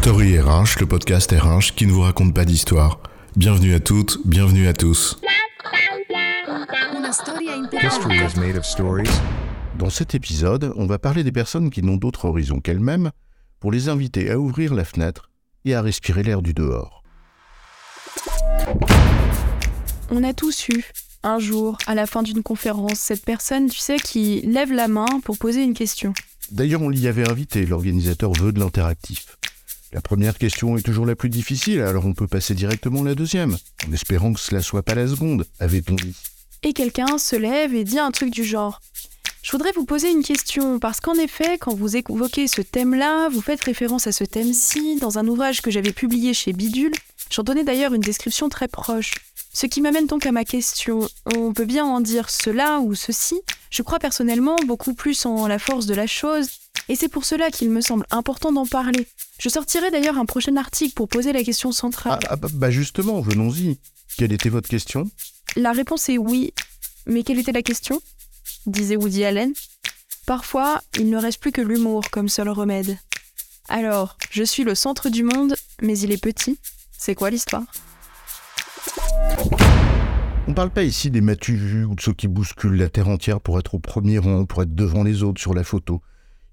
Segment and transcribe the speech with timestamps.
[0.00, 3.00] Story RH, le podcast RH qui ne vous raconte pas d'histoire.
[3.34, 5.20] Bienvenue à toutes, bienvenue à tous.
[7.82, 9.10] History is made of stories.
[9.76, 13.10] Dans cet épisode, on va parler des personnes qui n'ont d'autre horizon qu'elles-mêmes
[13.58, 15.30] pour les inviter à ouvrir la fenêtre
[15.64, 17.02] et à respirer l'air du dehors.
[20.10, 20.84] On a tous eu,
[21.24, 25.06] un jour, à la fin d'une conférence, cette personne, tu sais, qui lève la main
[25.24, 26.14] pour poser une question.
[26.52, 29.37] D'ailleurs, on l'y avait invité, l'organisateur veut de l'interactif.
[29.92, 33.14] La première question est toujours la plus difficile, alors on peut passer directement à la
[33.14, 33.56] deuxième,
[33.88, 36.14] en espérant que cela soit pas la seconde, avait-on dit.
[36.62, 38.82] Et quelqu'un se lève et dit un truc du genre.
[39.42, 43.40] Je voudrais vous poser une question, parce qu'en effet, quand vous évoquez ce thème-là, vous
[43.40, 46.92] faites référence à ce thème-ci dans un ouvrage que j'avais publié chez Bidule.
[47.30, 49.14] J'en donnais d'ailleurs une description très proche.
[49.54, 51.08] Ce qui m'amène donc à ma question.
[51.34, 53.40] On peut bien en dire cela ou ceci.
[53.70, 56.48] Je crois personnellement beaucoup plus en la force de la chose,
[56.90, 59.06] et c'est pour cela qu'il me semble important d'en parler.
[59.38, 62.18] Je sortirai d'ailleurs un prochain article pour poser la question centrale.
[62.24, 63.78] Ah, ah, bah, bah justement, venons-y.
[64.16, 65.08] Quelle était votre question?
[65.54, 66.52] La réponse est oui.
[67.06, 68.02] Mais quelle était la question?
[68.66, 69.52] disait Woody Allen.
[70.26, 72.98] Parfois, il ne reste plus que l'humour comme seul remède.
[73.68, 76.58] Alors, je suis le centre du monde, mais il est petit.
[76.98, 77.64] C'est quoi l'histoire?
[80.48, 83.58] On parle pas ici des matus ou de ceux qui bousculent la terre entière pour
[83.58, 86.00] être au premier rang, pour être devant les autres sur la photo.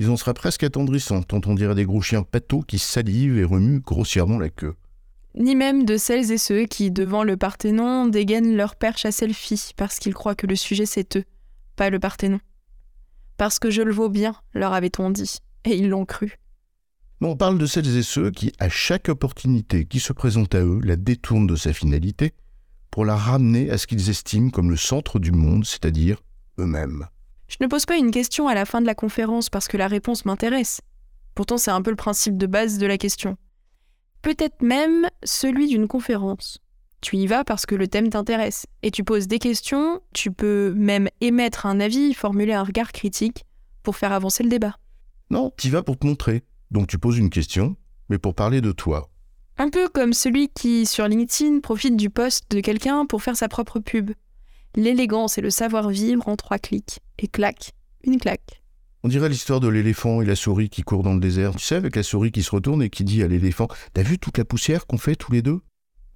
[0.00, 3.44] Ils en seraient presque attendrissants, tant on dirait des gros chiens pâteaux qui salivent et
[3.44, 4.74] remuent grossièrement la queue.
[5.34, 9.72] Ni même de celles et ceux qui, devant le Parthénon, dégainent leur perche à selfie
[9.76, 11.24] parce qu'ils croient que le sujet c'est eux,
[11.76, 12.40] pas le Parthénon.
[13.36, 16.38] Parce que je le vaux bien, leur avait-on dit, et ils l'ont cru.
[17.20, 20.62] Mais on parle de celles et ceux qui, à chaque opportunité qui se présente à
[20.62, 22.32] eux, la détournent de sa finalité
[22.90, 26.22] pour la ramener à ce qu'ils estiment comme le centre du monde, c'est-à-dire
[26.58, 27.06] eux-mêmes.
[27.50, 29.88] Je ne pose pas une question à la fin de la conférence parce que la
[29.88, 30.80] réponse m'intéresse.
[31.34, 33.36] Pourtant, c'est un peu le principe de base de la question.
[34.22, 36.60] Peut-être même celui d'une conférence.
[37.00, 40.72] Tu y vas parce que le thème t'intéresse, et tu poses des questions, tu peux
[40.76, 43.44] même émettre un avis, formuler un regard critique,
[43.82, 44.76] pour faire avancer le débat.
[45.30, 46.44] Non, tu y vas pour te montrer.
[46.70, 47.74] Donc tu poses une question,
[48.10, 49.10] mais pour parler de toi.
[49.58, 53.48] Un peu comme celui qui, sur LinkedIn, profite du poste de quelqu'un pour faire sa
[53.48, 54.12] propre pub.
[54.76, 57.00] L'élégance et le savoir-vivre en trois clics.
[57.18, 57.72] Et clac,
[58.04, 58.62] une claque.
[59.02, 61.56] On dirait l'histoire de l'éléphant et la souris qui courent dans le désert.
[61.56, 64.18] Tu sais, avec la souris qui se retourne et qui dit à l'éléphant T'as vu
[64.18, 65.60] toute la poussière qu'on fait tous les deux?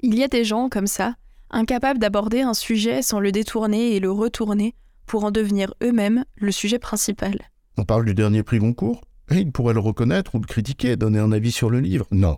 [0.00, 1.14] Il y a des gens comme ça,
[1.50, 4.74] incapables d'aborder un sujet sans le détourner et le retourner
[5.06, 7.38] pour en devenir eux-mêmes le sujet principal.
[7.76, 9.00] On parle du dernier prix Goncourt?
[9.30, 12.06] Et il pourrait le reconnaître ou le critiquer, donner un avis sur le livre.
[12.10, 12.36] Non.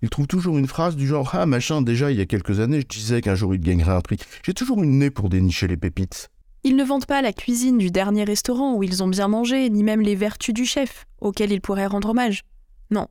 [0.00, 2.80] Il trouve toujours une phrase du genre Ah, machin, déjà il y a quelques années,
[2.80, 4.18] je disais qu'un jour il gagnerait un prix.
[4.44, 6.30] J'ai toujours une nez pour dénicher les pépites.
[6.64, 9.82] Ils ne vantent pas la cuisine du dernier restaurant où ils ont bien mangé, ni
[9.82, 12.42] même les vertus du chef, auquel ils pourraient rendre hommage.
[12.90, 13.08] Non.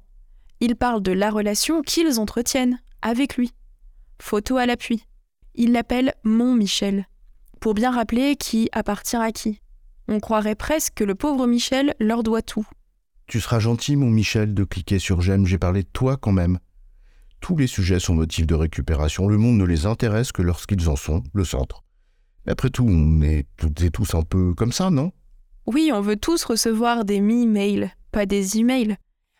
[0.59, 3.53] Ils parlent de la relation qu'ils entretiennent avec lui.
[4.21, 5.03] Photo à l'appui.
[5.55, 7.07] Ils l'appellent Mon Michel,
[7.59, 9.61] pour bien rappeler qui appartient à qui.
[10.07, 12.65] On croirait presque que le pauvre Michel leur doit tout.
[13.27, 16.59] Tu seras gentil, mon Michel, de cliquer sur j'aime, j'ai parlé de toi quand même.
[17.39, 20.95] Tous les sujets sont motifs de récupération, le monde ne les intéresse que lorsqu'ils en
[20.95, 21.83] sont le centre.
[22.45, 25.11] Mais après tout, on est toutes et tous un peu comme ça, non?
[25.65, 28.95] Oui, on veut tous recevoir des mi-mails, pas des emails.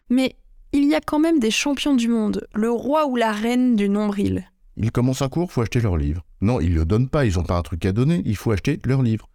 [0.09, 0.35] Mais
[0.74, 3.90] il y a quand même des champions du monde, le roi ou la reine du
[3.90, 4.46] nombril.
[4.75, 6.25] Ils commencent un cours, faut acheter leur livre.
[6.41, 8.79] Non, ils le donnent pas, ils n'ont pas un truc à donner, il faut acheter
[8.85, 9.29] leur livre.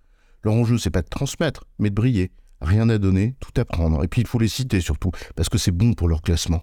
[0.44, 2.30] Leur enjeu, c'est pas de transmettre, mais de briller.
[2.60, 4.04] Rien à donner, tout à prendre.
[4.04, 6.62] Et puis il faut les citer surtout, parce que c'est bon pour leur classement.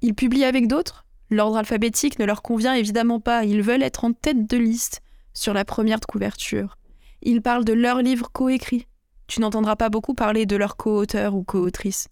[0.00, 1.04] Ils publient avec d'autres?
[1.30, 5.02] L'ordre alphabétique ne leur convient évidemment pas, ils veulent être en tête de liste,
[5.34, 6.78] sur la première couverture.
[7.22, 8.86] Ils parlent de leur livre coécrit.
[9.26, 12.08] Tu n'entendras pas beaucoup parler de leur co-auteur ou co-autrice.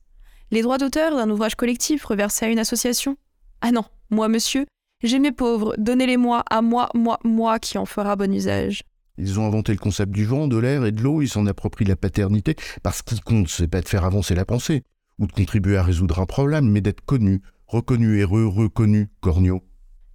[0.51, 3.17] Les droits d'auteur d'un ouvrage collectif reversé à une association?
[3.63, 4.67] Ah non, moi monsieur,
[5.03, 8.83] j'ai mes pauvres, donnez-les-moi à moi, moi, moi qui en fera bon usage.
[9.19, 11.87] Ils ont inventé le concept du vent, de l'air et de l'eau, ils s'en approprient
[11.87, 14.85] la paternité, parce qu'ils compte, c'est pas de faire avancer la pensée,
[15.19, 19.63] ou de contribuer à résoudre un problème, mais d'être connu, reconnu, heureux, reconnu, corneau.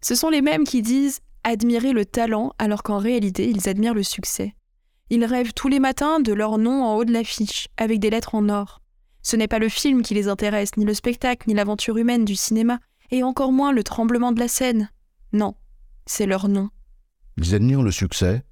[0.01, 4.03] Ce sont les mêmes qui disent admirer le talent alors qu'en réalité ils admirent le
[4.03, 4.55] succès.
[5.09, 8.35] Ils rêvent tous les matins de leur nom en haut de l'affiche, avec des lettres
[8.35, 8.81] en or.
[9.23, 12.35] Ce n'est pas le film qui les intéresse, ni le spectacle, ni l'aventure humaine du
[12.35, 12.79] cinéma,
[13.11, 14.89] et encore moins le tremblement de la scène.
[15.33, 15.55] Non,
[16.05, 16.69] c'est leur nom.
[17.37, 18.43] Ils admirent le succès,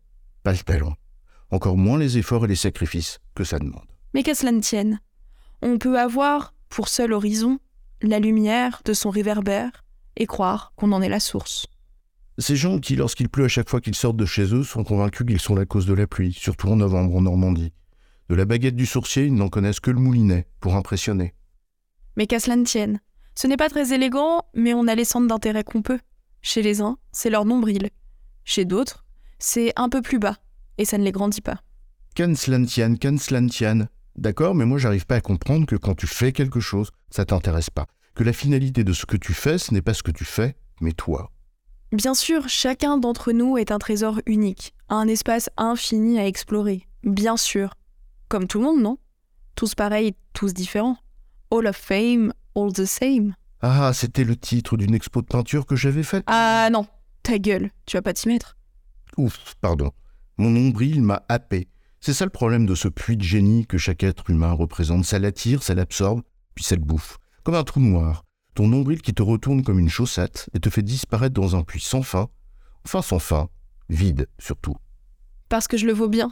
[0.43, 0.95] pas le talent.
[1.49, 3.87] Encore moins les efforts et les sacrifices que ça demande.
[4.13, 4.99] Mais qu'à cela ne tienne,
[5.61, 7.59] on peut avoir, pour seul horizon,
[8.01, 9.83] la lumière de son réverbère
[10.15, 11.67] et croire qu'on en est la source.
[12.37, 15.27] Ces gens qui, lorsqu'il pleut à chaque fois qu'ils sortent de chez eux, sont convaincus
[15.27, 17.73] qu'ils sont la cause de la pluie, surtout en novembre en Normandie.
[18.29, 21.33] De la baguette du sourcier, ils n'en connaissent que le moulinet, pour impressionner.
[22.15, 22.99] Mais qu'à cela ne tienne,
[23.35, 25.99] Ce n'est pas très élégant, mais on a les centres d'intérêt qu'on peut.
[26.41, 27.89] Chez les uns, c'est leur nombril.
[28.43, 29.05] Chez d'autres,
[29.37, 30.37] c'est un peu plus bas,
[30.77, 31.61] et ça ne les grandit pas.
[32.15, 33.87] Kanslantian, Kanslantian.
[34.19, 37.69] D'accord, mais moi j'arrive pas à comprendre que quand tu fais quelque chose, ça t'intéresse
[37.69, 37.85] pas.
[38.15, 40.57] Que la finalité de ce que tu fais, ce n'est pas ce que tu fais,
[40.81, 41.31] mais toi.
[41.93, 46.85] Bien sûr, chacun d'entre nous est un trésor unique, un espace infini à explorer.
[47.03, 47.75] Bien sûr.
[48.27, 48.97] Comme tout le monde, non?
[49.55, 50.97] Tous pareils, tous différents.
[51.49, 53.35] All of fame, all the same.
[53.61, 56.25] Ah, c'était le titre d'une expo de peinture que j'avais faite?
[56.27, 56.87] Ah non,
[57.23, 58.57] ta gueule, tu vas pas t'y mettre.
[59.15, 59.91] Ouf, pardon.
[60.37, 61.69] Mon nombril m'a happé.
[62.01, 65.05] C'est ça le problème de ce puits de génie que chaque être humain représente.
[65.05, 66.21] Ça l'attire, ça l'absorbe,
[66.55, 67.17] puis ça le bouffe.
[67.43, 68.23] Comme un trou noir.
[68.55, 71.81] Ton nombril qui te retourne comme une chaussette et te fait disparaître dans un puits
[71.81, 72.29] sans fin.
[72.85, 73.49] Enfin sans fin.
[73.89, 74.75] Vide, surtout.
[75.49, 76.31] Parce que je le vaux bien?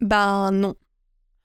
[0.00, 0.74] Ben non.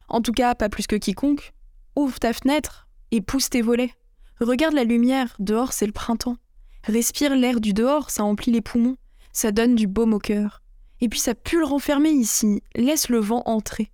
[0.07, 1.53] En tout cas, pas plus que quiconque.
[1.95, 3.93] Ouvre ta fenêtre et pousse tes volets.
[4.39, 6.37] Regarde la lumière, dehors c'est le printemps.
[6.83, 8.95] Respire l'air du dehors, ça emplit les poumons,
[9.33, 10.61] ça donne du baume au cœur.
[11.01, 13.91] Et puis ça pue le renfermer ici, laisse le vent entrer.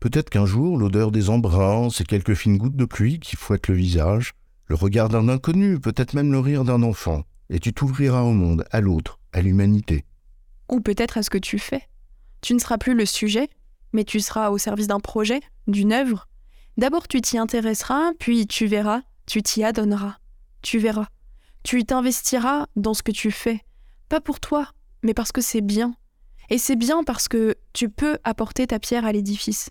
[0.00, 3.74] Peut-être qu'un jour, l'odeur des embruns, ces quelques fines gouttes de pluie qui fouettent le
[3.74, 4.32] visage,
[4.66, 8.64] le regard d'un inconnu, peut-être même le rire d'un enfant, et tu t'ouvriras au monde,
[8.70, 10.04] à l'autre, à l'humanité.
[10.70, 11.82] Ou peut-être à ce que tu fais.
[12.40, 13.50] Tu ne seras plus le sujet,
[13.92, 16.28] mais tu seras au service d'un projet, d'une œuvre.
[16.76, 20.16] D'abord tu t'y intéresseras, puis tu verras, tu t'y adonneras.
[20.62, 21.08] Tu verras.
[21.62, 23.60] Tu t'investiras dans ce que tu fais.
[24.08, 24.68] Pas pour toi,
[25.02, 25.94] mais parce que c'est bien.
[26.50, 29.70] Et c'est bien parce que tu peux apporter ta pierre à l'édifice.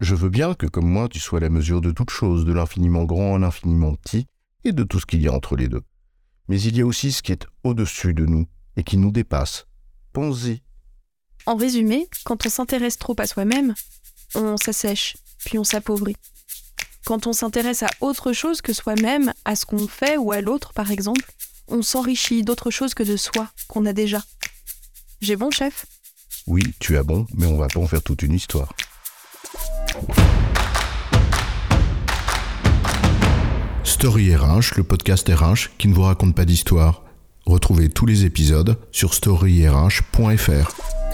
[0.00, 3.04] Je veux bien que, comme moi, tu sois la mesure de toute chose, de l'infiniment
[3.04, 4.26] grand à l'infiniment petit,
[4.64, 5.82] et de tout ce qu'il y a entre les deux.
[6.48, 8.46] Mais il y a aussi ce qui est au-dessus de nous,
[8.76, 9.66] et qui nous dépasse.
[10.12, 10.62] Pense-y.
[11.44, 13.74] En résumé, quand on s'intéresse trop à soi-même,
[14.34, 16.16] on s'assèche, puis on s'appauvrit.
[17.04, 20.72] Quand on s'intéresse à autre chose que soi-même, à ce qu'on fait ou à l'autre
[20.72, 21.32] par exemple,
[21.68, 24.22] on s'enrichit d'autre chose que de soi qu'on a déjà.
[25.20, 25.86] J'ai bon, chef?
[26.46, 28.72] Oui, tu as bon, mais on va pas en faire toute une histoire.
[33.82, 37.02] Story RH, le podcast RH qui ne vous raconte pas d'histoire.
[37.46, 41.05] Retrouvez tous les épisodes sur storyrh.fr.